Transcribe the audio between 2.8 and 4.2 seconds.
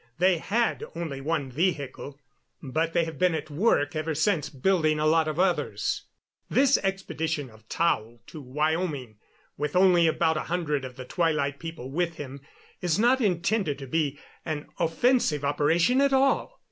they have been at work ever